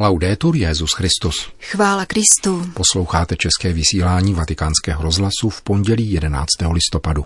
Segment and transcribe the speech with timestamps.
[0.00, 1.52] Laudetur Jezus Christus.
[1.60, 2.70] Chvála Kristu.
[2.74, 6.46] Posloucháte české vysílání Vatikánského rozhlasu v pondělí 11.
[6.72, 7.24] listopadu.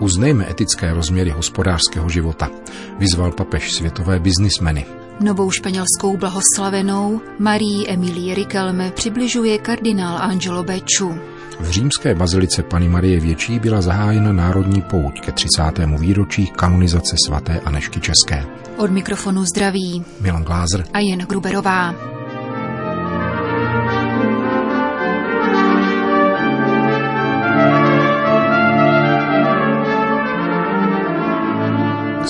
[0.00, 2.50] Uznejme etické rozměry hospodářského života,
[2.98, 5.05] vyzval papež světové biznismeny.
[5.20, 11.18] Novou španělskou blahoslavenou Marii Emilie Riquelme přibližuje kardinál Angelo Becciu.
[11.60, 15.62] V římské bazilice Pany Marie Větší byla zahájena národní pouť ke 30.
[15.98, 18.46] výročí kanonizace svaté Anešky České.
[18.76, 21.94] Od mikrofonu zdraví Milan Glázer a Jen Gruberová.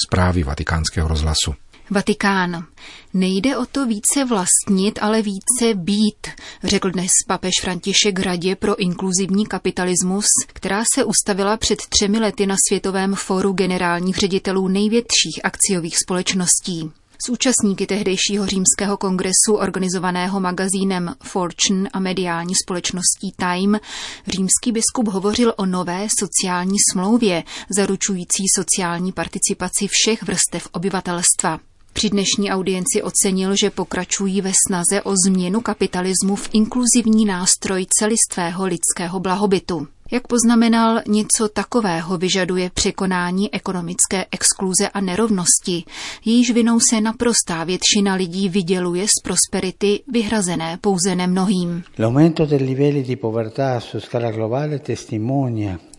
[0.06, 1.54] Zprávy vatikánského rozhlasu.
[1.90, 2.66] Vatikán.
[3.14, 6.26] Nejde o to více vlastnit, ale více být,
[6.64, 12.56] řekl dnes papež František Radě pro inkluzivní kapitalismus, která se ustavila před třemi lety na
[12.68, 16.90] Světovém fóru generálních ředitelů největších akciových společností.
[17.26, 23.80] S účastníky tehdejšího římského kongresu organizovaného magazínem Fortune a mediální společností Time
[24.26, 31.60] římský biskup hovořil o nové sociální smlouvě, zaručující sociální participaci všech vrstev obyvatelstva.
[31.96, 38.66] Při dnešní audienci ocenil, že pokračují ve snaze o změnu kapitalismu v inkluzivní nástroj celistvého
[38.66, 39.88] lidského blahobytu.
[40.10, 45.84] Jak poznamenal, něco takového vyžaduje překonání ekonomické exkluze a nerovnosti,
[46.24, 51.82] jejíž vinou se naprostá většina lidí vyděluje z prosperity vyhrazené pouze nemnohým.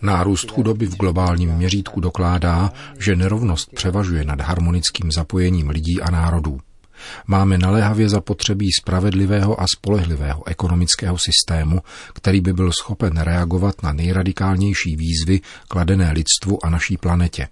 [0.01, 6.59] Nárůst chudoby v globálním měřítku dokládá, že nerovnost převažuje nad harmonickým zapojením lidí a národů.
[7.27, 11.81] Máme naléhavě zapotřebí spravedlivého a spolehlivého ekonomického systému,
[12.13, 17.47] který by byl schopen reagovat na nejradikálnější výzvy kladené lidstvu a naší planetě.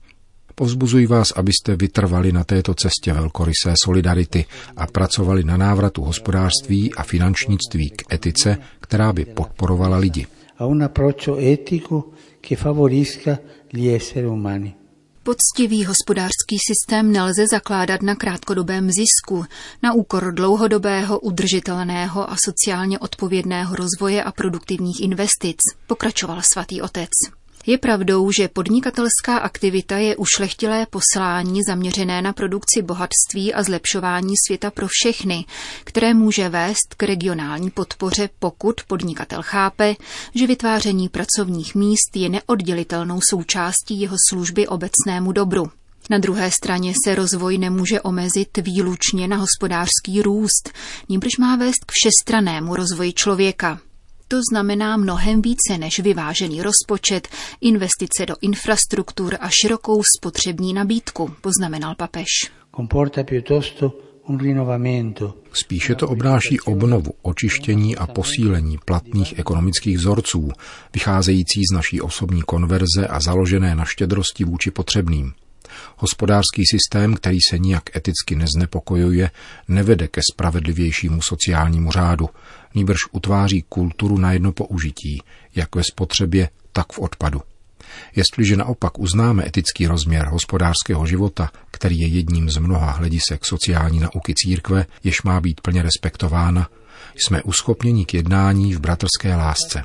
[0.55, 4.45] Povzbuzuji vás, abyste vytrvali na této cestě velkorysé solidarity
[4.77, 10.27] a pracovali na návratu hospodářství a finančnictví k etice, která by podporovala lidi.
[10.57, 12.03] A un approccio etico
[12.41, 13.39] che favorisca
[13.73, 14.84] gli esseri umani.
[15.25, 19.45] Poctivý hospodářský systém nelze zakládat na krátkodobém zisku,
[19.83, 27.09] na úkor dlouhodobého, udržitelného a sociálně odpovědného rozvoje a produktivních investic, pokračoval svatý otec.
[27.67, 34.71] Je pravdou, že podnikatelská aktivita je ušlechtilé poslání zaměřené na produkci bohatství a zlepšování světa
[34.71, 35.45] pro všechny,
[35.83, 39.95] které může vést k regionální podpoře, pokud podnikatel chápe,
[40.35, 45.71] že vytváření pracovních míst je neoddělitelnou součástí jeho služby obecnému dobru.
[46.09, 50.69] Na druhé straně se rozvoj nemůže omezit výlučně na hospodářský růst,
[51.09, 53.79] nímž má vést k všestranému rozvoji člověka.
[54.27, 57.27] To znamená mnohem více než vyvážený rozpočet,
[57.61, 62.27] investice do infrastruktur a širokou spotřební nabídku, poznamenal papež.
[65.53, 70.51] Spíše to obnáší obnovu, očištění a posílení platných ekonomických vzorců,
[70.93, 75.33] vycházející z naší osobní konverze a založené na štědrosti vůči potřebným.
[75.97, 79.31] Hospodářský systém, který se nijak eticky neznepokojuje,
[79.67, 82.29] nevede ke spravedlivějšímu sociálnímu řádu,
[82.75, 85.21] nýbrž utváří kulturu na jedno použití,
[85.55, 87.41] jak ve spotřebě, tak v odpadu.
[88.15, 94.33] Jestliže naopak uznáme etický rozměr hospodářského života, který je jedním z mnoha hledisek sociální nauky
[94.35, 96.69] církve, jež má být plně respektována,
[97.15, 99.83] jsme uschopněni k jednání v bratrské lásce.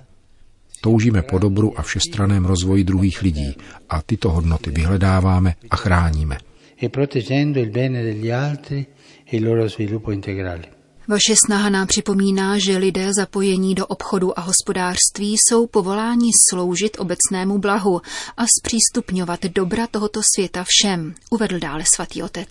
[0.80, 3.56] Toužíme po dobru a všestraném rozvoji druhých lidí
[3.88, 6.38] a tyto hodnoty vyhledáváme a chráníme.
[6.82, 8.86] E proteggendo il bene degli altri
[9.26, 10.79] e il loro sviluppo integrale.
[11.10, 17.58] Vaše snaha nám připomíná, že lidé zapojení do obchodu a hospodářství jsou povoláni sloužit obecnému
[17.58, 18.00] blahu
[18.36, 22.48] a zpřístupňovat dobra tohoto světa všem, uvedl dále svatý otec.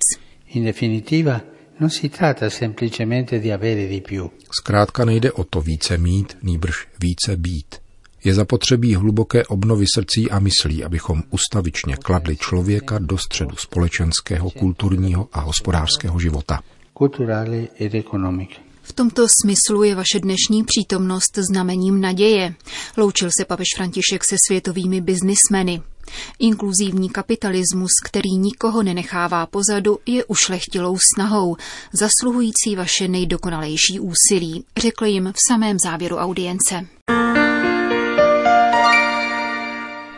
[0.47, 1.41] In definitiva,
[1.79, 4.29] non si tratta semplicemente di avere di più.
[4.59, 7.75] Zkrátka nejde o to více mít, nýbrž více být.
[8.23, 15.29] Je zapotřebí hluboké obnovy srdcí a myslí, abychom ustavičně kladli člověka do středu společenského, kulturního
[15.33, 16.59] a hospodářského života.
[18.81, 22.55] V tomto smyslu je vaše dnešní přítomnost znamením naděje.
[22.97, 25.81] Loučil se papež František se světovými biznismeny.
[26.39, 31.55] Inkluzivní kapitalismus, který nikoho nenechává pozadu, je ušlechtilou snahou,
[31.93, 36.87] zasluhující vaše nejdokonalejší úsilí, řekl jim v samém závěru audience.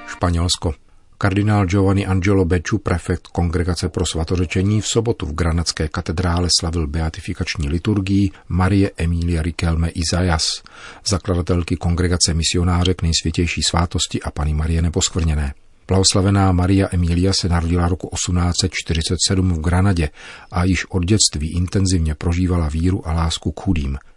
[0.07, 0.74] Španělsko.
[1.21, 7.69] Kardinál Giovanni Angelo Becciu, prefekt Kongregace pro svatořečení, v sobotu v granatské katedrále slavil beatifikační
[7.69, 10.47] liturgii Marie Emilia Riquelme Izajas,
[11.06, 15.53] zakladatelky Kongregace misionářek nejsvětější svátosti a Pany Marie Neposkvrněné.
[15.88, 20.09] Blahoslavená Maria Emilia se narodila roku 1847 v Granadě
[20.51, 23.97] a již od dětství intenzivně prožívala víru a lásku k chudým–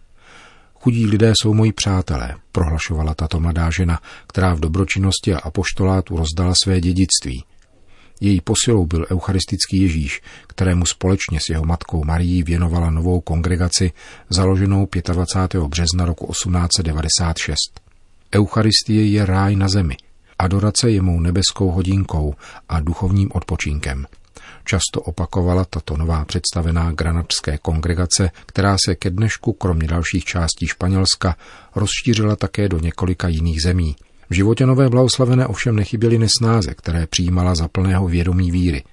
[0.85, 6.53] Chudí lidé jsou moji přátelé, prohlašovala tato mladá žena, která v dobročinnosti a apoštolátu rozdala
[6.63, 7.43] své dědictví.
[8.21, 13.91] Její posilou byl eucharistický Ježíš, kterému společně s jeho matkou Marií věnovala novou kongregaci,
[14.29, 15.63] založenou 25.
[15.63, 17.55] března roku 1896.
[18.35, 19.97] Eucharistie je ráj na zemi,
[20.39, 22.35] adorace je mou nebeskou hodinkou
[22.69, 24.05] a duchovním odpočinkem–
[24.65, 31.35] často opakovala tato nová představená granadské kongregace, která se ke dnešku, kromě dalších částí Španělska,
[31.75, 33.95] rozšířila také do několika jiných zemí.
[34.29, 38.83] V životě nové blahoslavené ovšem nechyběly nesnáze, které přijímala za plného vědomí víry.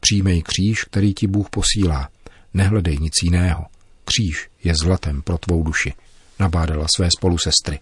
[0.00, 2.08] Přijmej kříž, který ti Bůh posílá.
[2.54, 3.64] Nehledej nic jiného.
[4.04, 5.92] Kříž je zlatem pro tvou duši,
[6.40, 7.78] nabádala své spolusestry.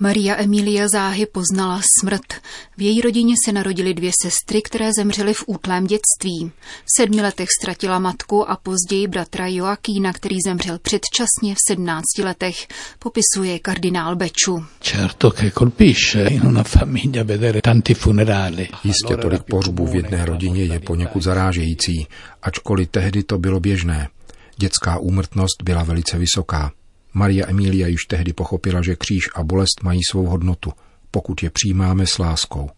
[0.00, 2.32] Maria Emilia záhy poznala smrt.
[2.76, 6.52] V její rodině se narodily dvě sestry, které zemřely v útlém dětství.
[6.84, 12.66] V sedmi letech ztratila matku a později bratra Joakína, který zemřel předčasně v sedmnácti letech,
[12.98, 14.64] popisuje kardinál Beču.
[14.80, 18.68] Certo che colpisce in una famiglia vedere tanti funerali.
[18.84, 22.06] Jistě tolik pohřbů v jedné rodině je poněkud zarážející,
[22.42, 24.08] ačkoliv tehdy to bylo běžné.
[24.56, 26.72] Dětská úmrtnost byla velice vysoká.
[27.14, 30.72] Maria Emilia již tehdy pochopila, že kříž a bolest mají svou hodnotu,
[31.10, 32.70] pokud je přijímáme s láskou.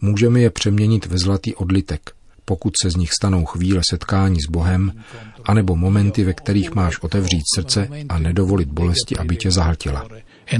[0.00, 2.10] Můžeme je přeměnit ve zlatý odlitek,
[2.44, 5.04] pokud se z nich stanou chvíle setkání s Bohem,
[5.44, 10.08] anebo momenty, ve kterých máš otevřít srdce a nedovolit bolesti, aby tě zahltila.
[10.46, 10.58] E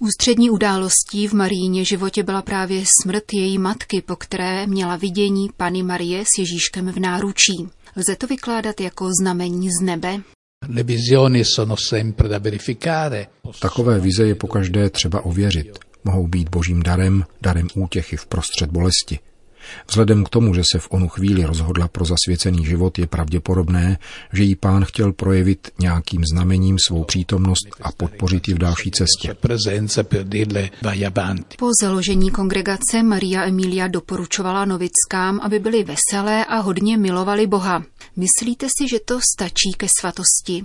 [0.00, 5.82] Ústřední událostí v Maríně životě byla právě smrt její matky, po které měla vidění Pany
[5.82, 7.68] Marie s Ježíškem v náručí.
[7.96, 10.20] Lze to vykládat jako znamení z nebe?
[13.60, 15.78] Takové vize je pokaždé třeba ověřit.
[16.04, 19.18] Mohou být božím darem, darem útěchy v prostřed bolesti.
[19.88, 23.98] Vzhledem k tomu, že se v onu chvíli rozhodla pro zasvěcený život, je pravděpodobné,
[24.32, 29.36] že jí pán chtěl projevit nějakým znamením svou přítomnost a podpořit ji v další cestě.
[31.58, 37.84] Po založení kongregace Maria Emilia doporučovala novickám, aby byli veselé a hodně milovali Boha.
[38.16, 40.64] Myslíte si, že to stačí ke svatosti?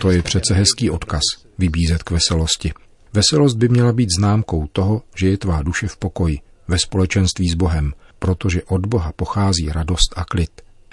[0.00, 1.22] To je přece hezký odkaz,
[1.58, 2.72] vybízet k veselosti.
[3.16, 7.54] Veselost by měla být známkou toho, že je tvá duše v pokoji, ve společenství s
[7.54, 10.50] Bohem, protože od Boha pochází radost a klid.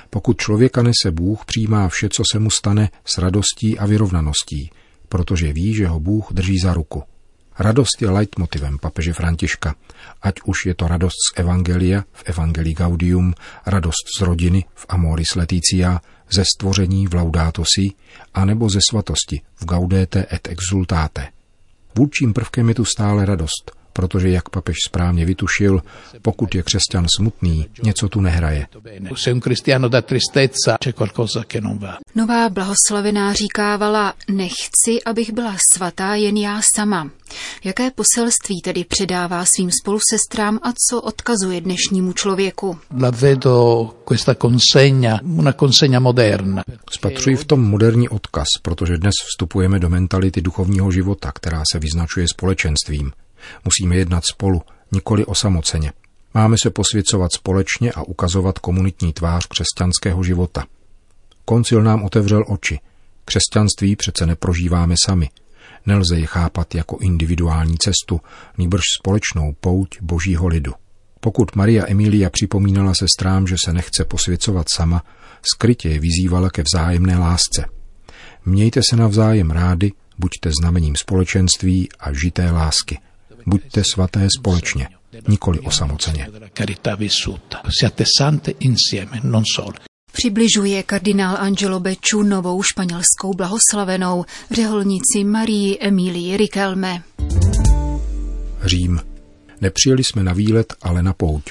[0.10, 4.72] Pokud člověka nese Bůh, přijímá vše, co se mu stane, s radostí a vyrovnaností,
[5.10, 7.04] protože ví, že ho Bůh drží za ruku.
[7.60, 9.76] Radost je leitmotivem papeže Františka,
[10.22, 13.34] ať už je to radost z Evangelia v Evangelii Gaudium,
[13.66, 17.92] radost z rodiny v Amoris Leticia, ze stvoření v Laudato Si,
[18.34, 21.43] anebo ze svatosti v Gaudete et Exultate.
[21.95, 25.81] Vůdčím prvkem je tu stále radost, protože, jak papež správně vytušil,
[26.22, 28.68] pokud je křesťan smutný, něco tu nehraje.
[32.16, 37.10] Nová blahoslavená říkávala, nechci, abych byla svatá jen já sama.
[37.63, 42.80] Jaké poselství tedy předává svým spolusestrám a co odkazuje dnešnímu člověku?
[46.92, 52.28] Spatřuji v tom moderní odkaz, protože dnes vstupujeme do mentality duchovního života, která se vyznačuje
[52.28, 53.12] společenstvím.
[53.66, 55.92] Musíme jednat spolu, nikoli osamoceně.
[56.33, 60.66] Máme se posvěcovat společně a ukazovat komunitní tvář křesťanského života.
[61.45, 62.80] Koncil nám otevřel oči.
[63.26, 65.30] Křesťanství přece neprožíváme sami.
[65.85, 68.21] Nelze je chápat jako individuální cestu,
[68.57, 70.73] nýbrž společnou pouť božího lidu.
[71.19, 75.04] Pokud Maria Emilia připomínala sestrám, že se nechce posvěcovat sama,
[75.54, 77.66] skrytě je vyzývala ke vzájemné lásce.
[78.45, 83.00] Mějte se navzájem rády, buďte znamením společenství a žité lásky–
[83.45, 84.88] Buďte svaté společně,
[85.28, 86.28] nikoli osamoceně.
[90.12, 97.04] Přibližuje kardinál Angelo Becciu novou španělskou blahoslavenou řeholnici Marii Emilii Riquelme.
[98.64, 99.00] Řím.
[99.62, 101.44] Nepřijeli jsme na výlet, ale na pouť.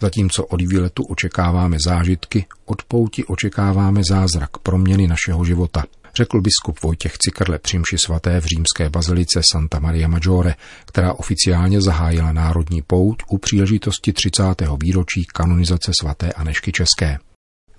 [0.00, 7.18] Zatímco od výletu očekáváme zážitky, od pouti očekáváme zázrak proměny našeho života– řekl biskup Vojtěch
[7.18, 10.54] Cikrle při svaté v římské bazilice Santa Maria Maggiore,
[10.86, 14.42] která oficiálně zahájila národní pout u příležitosti 30.
[14.82, 17.18] výročí kanonizace svaté Anešky České.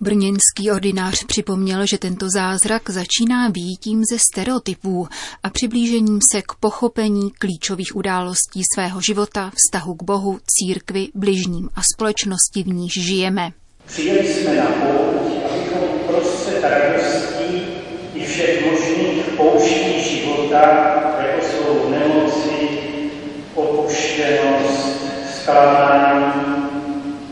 [0.04, 5.08] Brněnský ordinář připomněl, že tento zázrak začíná výjitím ze stereotypů
[5.44, 11.82] a přiblížením se k pochopení klíčových událostí svého života, vztahu k Bohu, církvi, bližním a
[11.94, 13.52] společnosti, v níž žijeme.
[13.86, 17.43] Přijeli jsme na pouť, abychom prostřed radostí i všech možných
[19.38, 22.70] pouští života, jako jsou nemoci,
[23.56, 26.34] opuštěnost, zklamání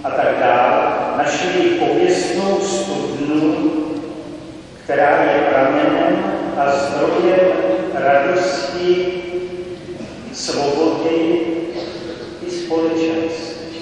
[0.04, 3.72] a tak dále, našli pověstnou studnu,
[4.84, 6.24] která je pramenem
[6.58, 7.52] a zdrojem
[7.94, 9.22] radosti,
[10.34, 11.42] svobody
[12.48, 13.78] i společenství,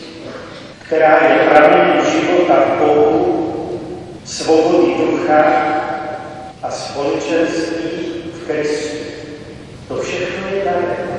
[0.85, 3.79] která je pramenem života Bohu,
[4.25, 5.43] svobody ducha
[6.61, 7.95] a společenství
[8.33, 8.97] v Kristu.
[9.87, 11.09] To všechno je darem.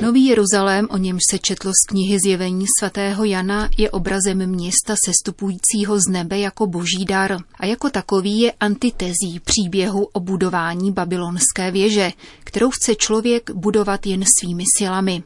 [0.00, 6.00] Nový Jeruzalém, o němž se četlo z knihy Zjevení svatého Jana, je obrazem města sestupujícího
[6.00, 12.12] z nebe jako boží dar a jako takový je antitezí příběhu o budování babylonské věže,
[12.44, 15.22] kterou chce člověk budovat jen svými silami.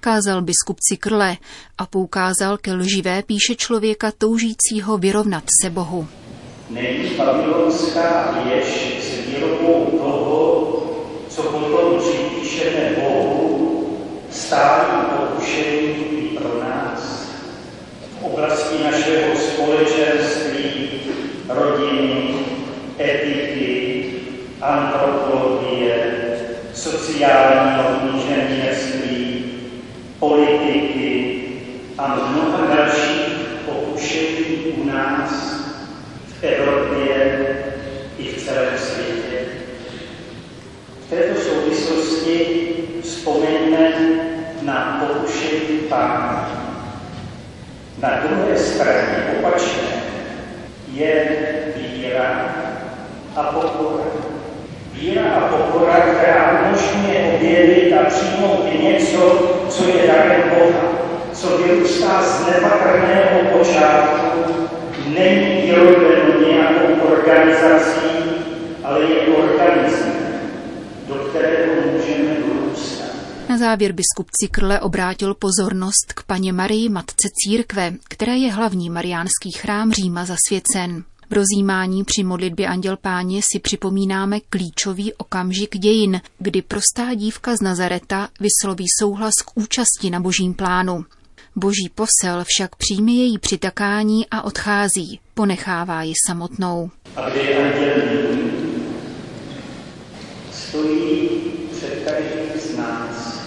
[0.00, 1.36] Kázal biskup Cikrle
[1.78, 6.08] a poukázal ke lživé píše člověka toužícího vyrovnat se Bohu.
[6.72, 10.82] Není babylonská věž s výrobou toho,
[11.28, 13.98] co potom připíšeme Bohu,
[14.30, 17.28] stálým pokušení i pro nás.
[18.20, 20.90] V oblasti našeho společenství,
[21.48, 22.34] rodiny,
[23.00, 24.04] etiky,
[24.60, 26.12] antropologie,
[26.74, 29.44] sociálního inženýrství,
[30.18, 31.42] politiky
[31.98, 33.32] a mnoha dalších
[33.66, 35.61] pokušení u nás
[36.42, 37.46] v Evropě
[38.18, 39.38] i v celém světě.
[41.06, 42.46] V této souvislosti
[43.02, 43.88] vzpomeňme
[44.62, 46.50] na pokušení pána.
[47.98, 50.02] Na druhé straně opačné
[50.92, 51.30] je
[51.76, 52.54] víra
[53.36, 54.04] a pokora.
[54.92, 60.82] Víra a pokora, která umožňuje objevit a přijmout něco, co je darem Boha,
[61.32, 64.22] co vyrůstá z nepatrného počátku,
[65.06, 68.08] není vyrobeno nějakou organizací,
[68.84, 70.10] ale je organism,
[71.08, 73.08] do kterého můžeme vyrůstat.
[73.48, 79.50] Na závěr biskup Cikrle obrátil pozornost k paně Marii, matce církve, které je hlavní mariánský
[79.56, 81.04] chrám Říma zasvěcen.
[81.30, 87.60] V rozjímání při modlitbě Anděl Páně si připomínáme klíčový okamžik dějin, kdy prostá dívka z
[87.60, 91.04] Nazareta vysloví souhlas k účasti na božím plánu.
[91.56, 96.90] Boží posel však přijme její přitakání a odchází, ponechává ji samotnou.
[97.16, 97.72] A kde je
[100.52, 101.28] stojí
[101.72, 103.40] před každým z nás.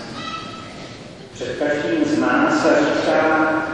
[1.33, 3.65] Před každým z nás a říká,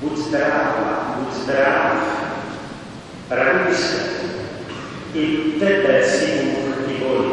[0.00, 1.96] buď zdravá, buď zdráv,
[3.30, 3.96] raduj se,
[5.14, 7.32] i tebe si Bůh vyvolí.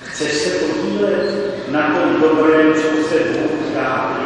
[0.00, 4.19] Chceš se podílet na tom dobrém, co se Bůh dá lidem?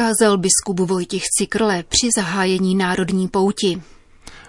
[0.00, 3.82] Kázal biskup Vojtěch Cikrle při zahájení národní pouti.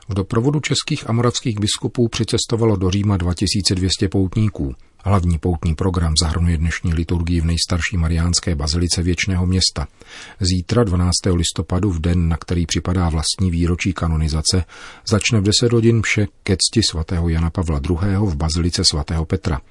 [0.09, 4.75] V doprovodu českých a moravských biskupů přicestovalo do Říma 2200 poutníků.
[5.03, 9.87] Hlavní poutní program zahrnuje dnešní liturgii v nejstarší mariánské bazilice věčného města.
[10.39, 11.11] Zítra 12.
[11.33, 14.63] listopadu, v den, na který připadá vlastní výročí kanonizace,
[15.09, 18.15] začne v 10 hodin vše ke cti svatého Jana Pavla II.
[18.25, 19.61] v bazilice svatého Petra.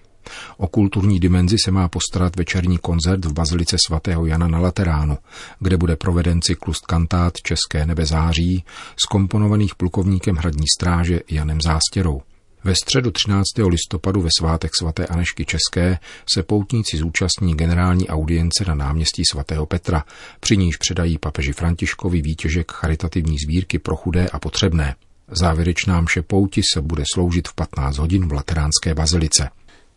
[0.56, 5.18] O kulturní dimenzi se má postarat večerní koncert v bazilice svatého Jana na Lateránu,
[5.58, 8.64] kde bude proveden cyklus kantát České nebe září,
[9.04, 12.22] skomponovaných plukovníkem hradní stráže Janem Zástěrou.
[12.64, 13.44] Ve středu 13.
[13.68, 15.98] listopadu ve svátek svaté Anešky České
[16.34, 20.04] se poutníci zúčastní generální audience na náměstí svatého Petra,
[20.40, 24.94] při níž předají papeži Františkovi výtěžek charitativní sbírky pro chudé a potřebné.
[25.30, 29.48] Závěrečná mše pouti se bude sloužit v 15 hodin v Lateránské bazilice.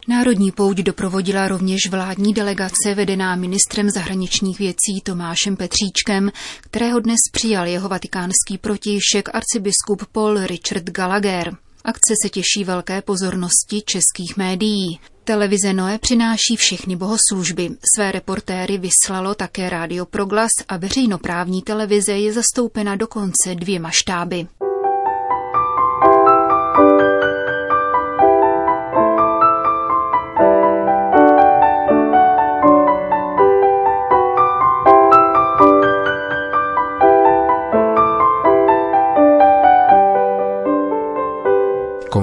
[0.08, 6.32] Národní pouť doprovodila rovněž vládní delegace vedená ministrem zahraničních věcí Tomášem Petříčkem,
[6.62, 11.56] kterého dnes přijal jeho vatikánský protějšek arcibiskup Paul Richard Gallagher.
[11.84, 15.00] Akce se těší velké pozornosti českých médií.
[15.24, 17.70] Televize Noe přináší všechny bohoslužby.
[17.96, 24.48] Své reportéry vyslalo také Rádio Proglas a veřejnoprávní televize je zastoupena dokonce dvěma štáby.